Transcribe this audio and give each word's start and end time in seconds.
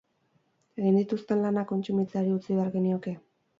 Egin 0.81 0.97
dituzten 1.01 1.45
lanak 1.45 1.71
kontsumitzeari 1.73 2.35
utzi 2.39 2.53
behar 2.59 2.75
genioke? 2.79 3.17